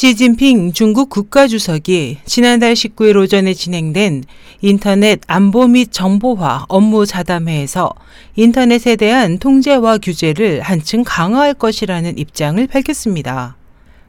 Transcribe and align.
시진핑 0.00 0.74
중국 0.74 1.10
국가주석이 1.10 2.18
지난달 2.24 2.74
19일 2.74 3.16
오전에 3.16 3.52
진행된 3.52 4.22
인터넷 4.60 5.20
안보 5.26 5.66
및 5.66 5.88
정보화 5.90 6.66
업무 6.68 7.04
자담회에서 7.04 7.90
인터넷에 8.36 8.94
대한 8.94 9.40
통제와 9.40 9.98
규제를 9.98 10.60
한층 10.60 11.02
강화할 11.04 11.52
것이라는 11.54 12.16
입장을 12.16 12.64
밝혔습니다. 12.68 13.56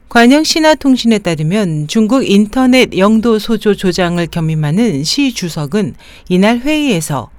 관영 0.08 0.44
신화통신에 0.44 1.18
따르면 1.18 1.88
중국 1.88 2.22
인터넷 2.22 2.96
영도 2.96 3.40
소조 3.40 3.74
조장을 3.74 4.24
겸임하는 4.28 5.02
시 5.02 5.34
주석은 5.34 5.96
이날 6.28 6.60
회의에서 6.60 7.30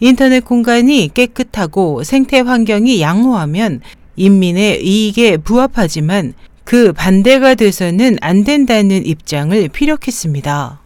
인터넷 0.00 0.40
공간이 0.40 1.08
깨끗하고 1.14 2.02
생태 2.02 2.40
환경이 2.40 3.00
양호하면 3.00 3.80
인민의 4.16 4.84
이익에 4.84 5.36
부합하지만 5.36 6.34
그 6.64 6.92
반대가 6.92 7.54
돼서는 7.54 8.16
안 8.20 8.44
된다는 8.44 9.04
입장을 9.04 9.68
피력했습니다. 9.68 10.80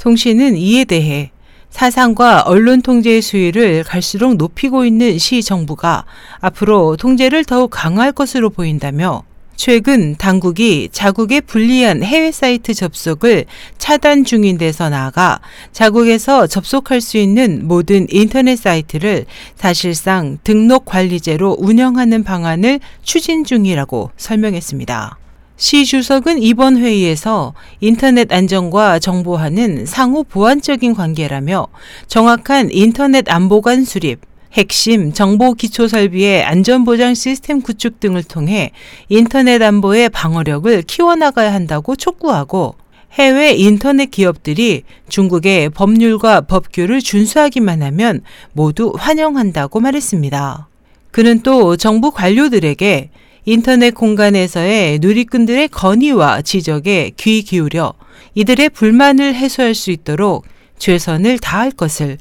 통신은 0.00 0.56
이에 0.56 0.84
대해 0.84 1.30
사상과 1.70 2.42
언론 2.42 2.82
통제의 2.82 3.22
수위를 3.22 3.82
갈수록 3.84 4.36
높이고 4.36 4.84
있는 4.84 5.16
시 5.18 5.42
정부가 5.42 6.04
앞으로 6.40 6.96
통제를 6.96 7.44
더욱 7.44 7.70
강화할 7.70 8.12
것으로 8.12 8.50
보인다며 8.50 9.22
최근 9.56 10.16
당국이 10.16 10.88
자국에 10.92 11.40
불리한 11.40 12.02
해외 12.02 12.32
사이트 12.32 12.74
접속을 12.74 13.44
차단 13.78 14.24
중인 14.24 14.58
데서 14.58 14.88
나아가 14.88 15.40
자국에서 15.72 16.46
접속할 16.46 17.00
수 17.00 17.18
있는 17.18 17.68
모든 17.68 18.06
인터넷 18.10 18.56
사이트를 18.56 19.26
사실상 19.54 20.38
등록 20.42 20.84
관리제로 20.84 21.56
운영하는 21.58 22.24
방안을 22.24 22.80
추진 23.02 23.44
중이라고 23.44 24.10
설명했습니다. 24.16 25.18
시 25.56 25.84
주석은 25.84 26.42
이번 26.42 26.76
회의에서 26.76 27.54
인터넷 27.78 28.32
안전과 28.32 28.98
정보화는 28.98 29.86
상호 29.86 30.24
보완적인 30.24 30.94
관계라며 30.94 31.68
정확한 32.08 32.70
인터넷 32.72 33.30
안보관 33.30 33.84
수립, 33.84 34.31
핵심 34.52 35.14
정보 35.14 35.54
기초 35.54 35.88
설비의 35.88 36.44
안전보장 36.44 37.14
시스템 37.14 37.62
구축 37.62 38.00
등을 38.00 38.22
통해 38.22 38.72
인터넷 39.08 39.62
안보의 39.62 40.10
방어력을 40.10 40.82
키워나가야 40.82 41.52
한다고 41.52 41.96
촉구하고 41.96 42.74
해외 43.14 43.52
인터넷 43.52 44.10
기업들이 44.10 44.82
중국의 45.08 45.70
법률과 45.70 46.42
법규를 46.42 47.00
준수하기만 47.00 47.82
하면 47.82 48.20
모두 48.52 48.92
환영한다고 48.96 49.80
말했습니다. 49.80 50.68
그는 51.10 51.40
또 51.42 51.76
정부 51.76 52.10
관료들에게 52.10 53.10
인터넷 53.44 53.90
공간에서의 53.90 54.98
누리꾼들의 55.00 55.68
건의와 55.68 56.42
지적에 56.42 57.12
귀 57.16 57.42
기울여 57.42 57.94
이들의 58.34 58.70
불만을 58.70 59.34
해소할 59.34 59.74
수 59.74 59.90
있도록 59.90 60.46
최선을 60.78 61.38
다할 61.38 61.70
것을 61.70 62.18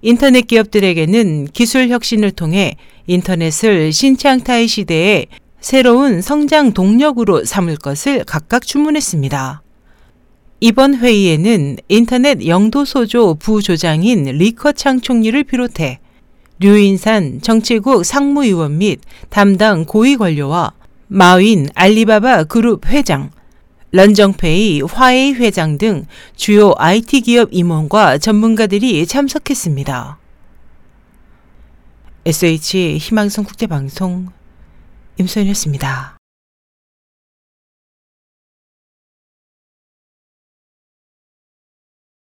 인터넷 0.00 0.46
기업들에게는 0.46 1.48
기술 1.52 1.88
혁신을 1.88 2.30
통해 2.32 2.76
인터넷을 3.06 3.92
신창타의 3.92 4.68
시대에 4.68 5.26
새로운 5.60 6.22
성장 6.22 6.72
동력으로 6.72 7.44
삼을 7.44 7.76
것을 7.76 8.24
각각 8.24 8.64
주문했습니다. 8.64 9.62
이번 10.60 10.96
회의에는 10.96 11.76
인터넷 11.88 12.46
영도소조 12.46 13.36
부조장인 13.40 14.24
리커 14.24 14.72
창 14.72 15.00
총리를 15.00 15.42
비롯해 15.44 15.98
류인산 16.60 17.40
정치국 17.40 18.04
상무위원 18.04 18.78
및 18.78 19.00
담당 19.30 19.84
고위 19.84 20.16
관료와 20.16 20.72
마윈 21.08 21.68
알리바바 21.74 22.44
그룹 22.44 22.86
회장, 22.86 23.30
런정페이 23.92 24.82
화웨이 24.82 25.32
회장 25.34 25.78
등 25.78 26.06
주요 26.36 26.74
IT 26.76 27.22
기업 27.22 27.48
임원과 27.52 28.18
전문가들이 28.18 29.06
참석했습니다. 29.06 30.18
SH 32.26 32.98
희망성 32.98 33.44
국제방송 33.44 34.28
임소연이었습니다. 35.16 36.17